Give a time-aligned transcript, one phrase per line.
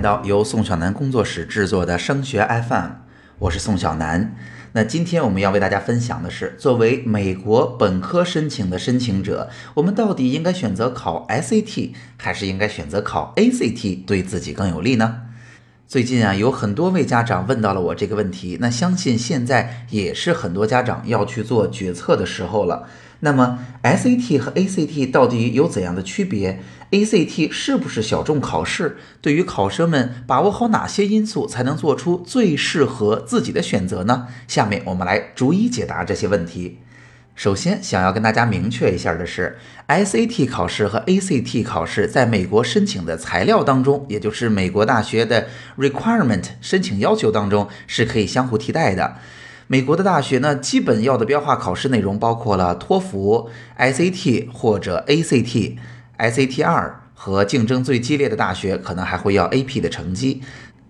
[0.00, 2.90] 到由宋小南工作室制作的升学 FM，
[3.38, 4.34] 我是宋小南。
[4.72, 15.22] 那今天我们要为大家分享的是，作为美国本科申请的申请者，我们到底应该选择考 SAT 还是应该选择考 ACT，对自己更有利呢？
[15.86, 22.88] 最近啊，有很多位家长问到了我这个问题，那相信现在也是很多家长要去做决策的时候了。
[23.20, 26.60] 那么 SAT 和 ACT 到底有怎样的区别
[26.90, 28.96] ？ACT 是不是小众考试？
[29.20, 34.26] 对于考生们，把握好哪些因素才能做出最适合自己的选择呢？
[34.48, 36.78] 下面我们来逐一解答这些问题。
[37.36, 39.56] 首先，想要跟大家明确一下的是
[39.88, 45.46] ，SAT 考试和 ACT 考试在美国申请的材料当中，也就是美国大学的
[45.78, 49.16] requirement 申请要求当中是可以相互替代的。
[49.72, 55.76] 美国的大学呢，基本要的标化考试内容包括了托福、SAT 或者 ACT、
[56.18, 60.42] SAT 二和竞争最激烈的大学可能还会要 AP 的成绩。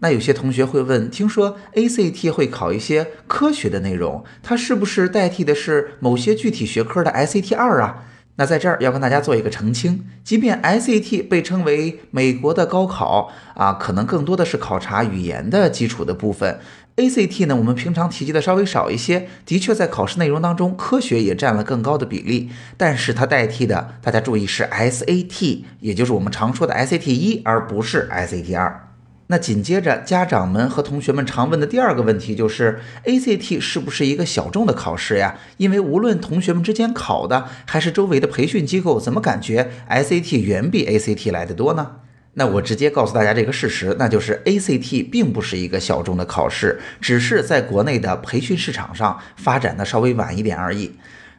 [0.00, 8.06] 那有些同学会问，听说 ACT 会考一些科学的内容，它是不是代替的是某些具体学科的 SAT 二啊？
[8.36, 16.58] 那在这儿要跟大家做一个澄清，即便 SAT 被称为美国的高考啊，可能更多的是考察语言的基础的部分。
[16.96, 22.50] ACT 呢，我们平常提及的稍微少一些，的确在考试内容当中，科学也占了更高的比例。
[22.76, 28.88] 但是它代替的，大家注意是 SAT，也就是我们常说的 SAT 一，而不是 SAT 二。
[29.26, 35.34] 那紧接着，家长们和同学们常问的第二个问题就是，ACT 是不是一个小众的考试呀？
[35.56, 41.96] 因为无论同学们之间考的，还是周围的培训机构，怎么感觉 SAT 远比 ACT 来的多呢？
[42.34, 50.92] 那我直接告诉大家这个事实，那就是 ACT 并不是一个小众的考试，只是在国内的培训市场上发展的稍微晚一点而已。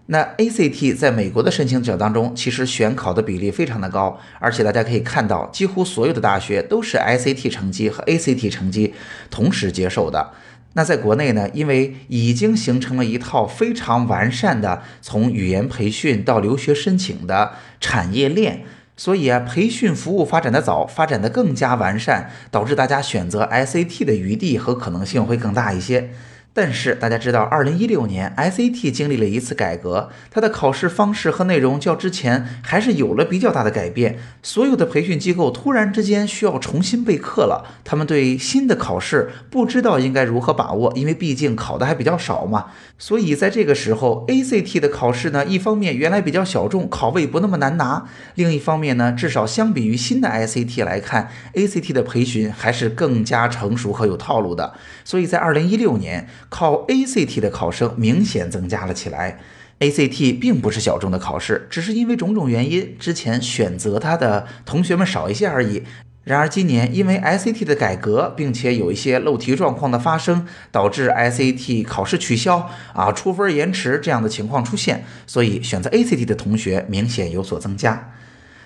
[0.08, 8.94] 那 ACT 在美国的申请者当中，其实选考的比例非常的高，而且大家可以看到，几乎所有的大学都是 SAT 成绩和 ACT 成绩
[9.30, 10.32] 同时接受的。
[10.74, 18.64] 那在国内呢，因为已经形成了一套非常完善的从语言培训到留学申请的产业链。
[18.98, 26.12] 所以啊，培训服务发展的早，发展的更加完善，导致大家选择 SAT 的余地和可能性会更大一些。
[26.58, 34.18] 但是大家知道，二零一六年 SAT 经历了一次改革，它的考试方式和内容较之前还是有了比较大的改变。
[34.42, 42.68] 所有的培训机构突然之间需要重新备课了，他们对新的考试不知道应该如何把握，因为毕竟考的还比较少嘛。
[42.98, 54.74] 所以在这个时候，ACT 的考试呢，一方面原来比较小众，考位不那么难拿；另一方面呢，至少相比于新的 SAT 来看，ACT 的培训还是更加成熟和有套路的。
[55.04, 56.30] 所以在二零一六年。
[56.50, 59.40] 考 ACT 的考生明显增加了起来。
[59.80, 65.84] ACT 并不是小众的考试，只是因为种种原因，之前选择它的同学们少一些而已。
[66.24, 78.14] 然而今年因为 SAT 的改革，并且有一些漏题状况的发生，导致 SAT 考试取消啊、出分延迟这样的情况出现，所以选择 ACT 的同学明显有所增加。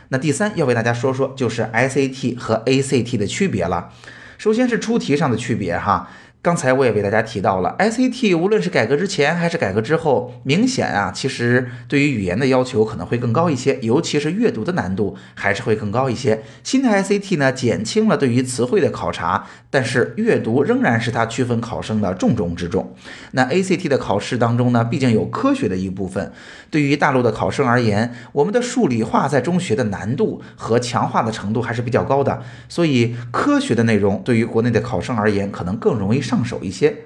[0.10, 3.92] 那第三要为大家说说，就是 SAT 和 ACT 的区别了。
[4.38, 6.10] 首先是出题上的区别哈。
[6.42, 16.42] 刚才我也为大家提到了，SAT 无论是改革之前还是改革之后，明显啊，其实对于语言的要求可能会更高一些，尤其是阅读的难度还是会更高一些。
[16.64, 22.96] 新的 SAT 呢，减轻了对于词汇的考察，但是阅读仍然是它区分考生的重中之重。
[23.32, 26.32] 那 ACT 的考试当中呢，毕竟有科学的一部分，
[26.72, 36.29] 对于大陆的考生而言，我们的数理化在中学的难度和强化的程度还是比较高的，所以科学的内容对于国内的考生而言，可能更容易。
[36.30, 36.98] 上手一些，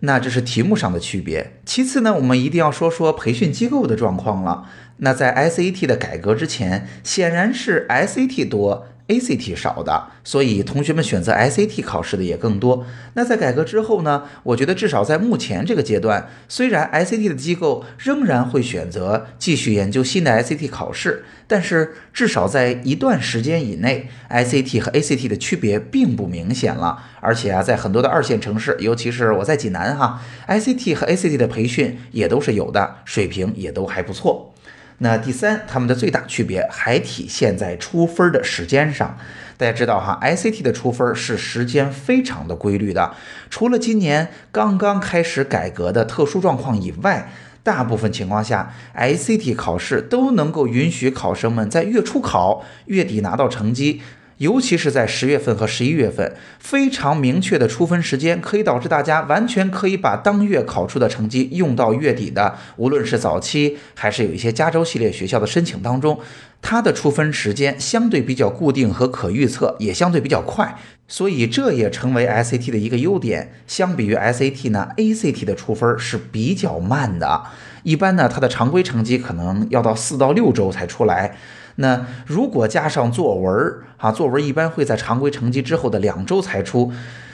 [0.00, 1.52] 那这是题目上的区别。
[1.64, 4.68] 其次呢，我们一定要说说培训机构的状况了。
[4.96, 8.88] 那在 SAT 的改革之前，显然是 SAT 多。
[9.08, 12.86] ACT 少的，所以同学们选择 SAT 考试的也更多。
[13.14, 14.24] 那在改革之后呢？
[14.44, 27.02] 我觉得至少在目前这个阶段，虽然 SAT 的机构仍然会选择继续研究新的 SAT 考试，但是至少在一段时间以内，SAT 和 ACT 的区别并不明显了。
[27.20, 34.54] 而且啊，在很多的二线城市，尤其是我在济南哈，ICT 和 ACT 的培训也都是有的，水平也都还不错。
[35.02, 39.18] 那第三，他们的最大区别还体现在出分的时间上。
[39.56, 43.12] 大家知道哈，ICT 的出分是时间非常的规律的，
[43.50, 47.28] 除了今年刚刚开始改革的特殊状况以外，
[47.64, 54.00] 大部分情况下，ICT 考试都能够允许考生们在月初考，月底拿到成绩。
[54.42, 66.18] 尤其是在十月份和十一月份，非常明确的出分时间，可以导致大家完全可以把当月考出的成绩用到月底的，无论是早期还是有一些加州系列学校的申请当中，
[66.60, 73.52] 它的出分时间相对比较固定和可预测，也相对比较快，所以这也成为 SAT 的一个优点。
[73.68, 77.44] 相比于 SAT 呢，ACT 的出分是比较慢的，
[77.84, 81.36] 一般呢，它的常规成绩可能要到四到六周才出来。
[81.76, 86.92] 那如果加上作文儿啊，作文一般会在常规成绩之后的两周才出，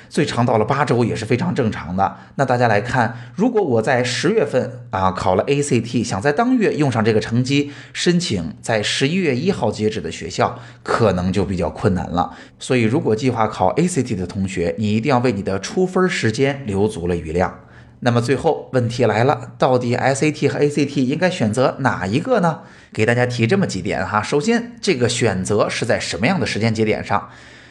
[0.08, 2.17] 最长到了八周也是非常正常的。
[2.37, 12.34] 那大家来看，如果我在十月份啊考了 ACT，想在当月用上这个成绩申请在十一月一号截止的学校，可能就比较困难了。
[12.58, 17.52] 所以，如果计划考 ACT 的同学，你一定要为你的出分时间留足了余量。
[18.00, 22.61] 那么最后问题来了，到底 SAT 和 ACT 应该选择哪一个呢？
[22.93, 24.23] 给大家提这么几点哈。
[24.23, 27.29] 首先，这个选择是在什么样的时间节点上？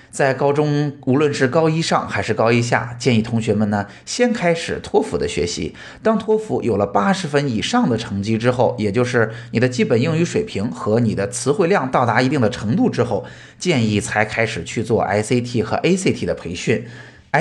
[0.10, 5.76] 在高中，无论是高一上还是高一下，建议同学们呢先开始托福的学习。
[6.02, 13.26] 当托福有了八十分以上的成绩之后，也就是你的基本英语水平和你的词汇量到达一定的程度之后，
[13.60, 16.86] 建议才开始去做 SAT 和 ACT 的培训。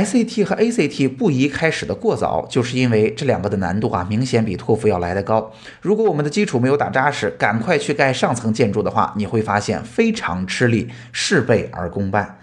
[0.05, 5.53] SAT 和 ACT 不宜开始的过早，就是因为这两个的难度啊，明显比托福要来得高。
[5.81, 12.39] 如果我们的基础没有打扎实，赶快去盖上层建筑的话，你会发现非常吃力，事倍而功半。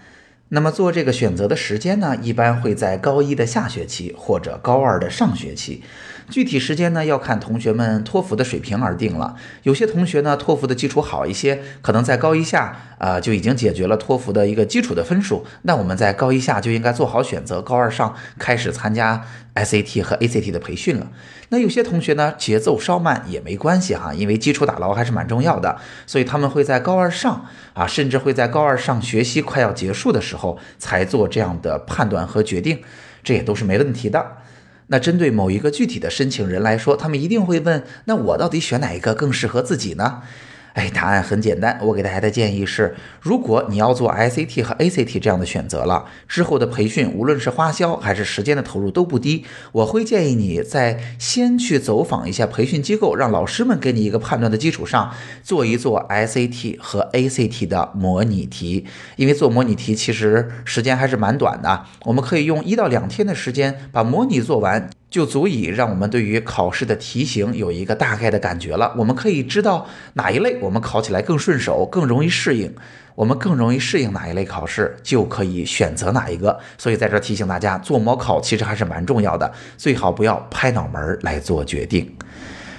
[0.54, 5.82] 那么做这个选择的时间呢，一般会在高一的下学期或者高二的上学期。
[6.30, 9.34] 具体时间呢，要看同学们托福的水平而定了。
[9.64, 15.44] 有些同学呢，托福的基础好一些，可能在高一下啊就已经解决了托福的一个基础的分数。
[15.62, 19.22] 那我们在高一下就应该做好选择，高二上开始参加
[19.54, 21.08] SAT 和 ACT 的培训了。
[21.50, 30.43] 那有些同学呢，节奏稍慢也没关系哈，因为基础打牢还是蛮重要的，所以他们会在高二上啊，甚至会在高二上学期快要结束的时候
[30.78, 32.82] 才做这样的判断和决定，
[33.22, 34.38] 这也都是没问题的。
[34.88, 40.22] 那针对某一个具体的申请人来说，他们一定会问：那我到底选哪一个更适合自己呢？
[40.74, 41.78] 哎，答案很简单。
[41.80, 49.44] 我给大家的建议是：如果你要做 SAT 和 ACT 这样的选择了，之后的培训无论是花销还是时间的投入都不低。
[49.70, 58.84] 我会建议你在先去走访一下培训机构，让老师们给你一个判断的基础上，做一做 SAT 和 ACT 的模拟题。
[59.14, 64.90] 因为做模拟题其实时间还是蛮短的，我们可以用一到两天的时间把模拟做完。
[65.14, 68.92] 就足以让我们对于考试的题型有一个大概的感觉了。
[68.98, 72.74] 我们可以知道哪一类我们考起来更顺手、更容易适应，
[73.14, 76.58] 我们更容易适应哪一类考试，就可以选择哪一个。
[76.76, 82.16] 所以在这提醒大家，做模考其实还是蛮重要的，最好不要拍脑门来做决定。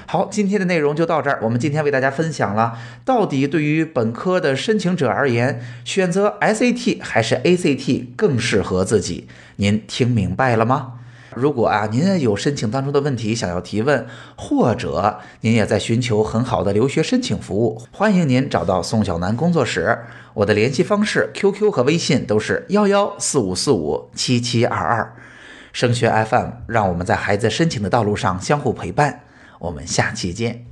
[0.05, 1.39] 好，今天的内容就到这儿。
[1.41, 9.29] 我们今天为大家分享了，到底对于本科的申请者而言，选择 SAT 还是 ACT 更适合自己？
[9.55, 10.95] 您听明白了吗？
[11.35, 14.05] 如果啊，您有申请当中的问题想要提问，
[14.35, 19.99] 或者您也在寻求很好的留学申请服务，欢迎您找到宋小南工作室。
[20.33, 25.15] 我的联系方式 QQ 和微信都是幺幺四五四五七七二二。
[25.71, 29.23] 升学 FM，让我们在孩子申请的道路上相互陪伴。
[29.59, 30.65] 我们下期见。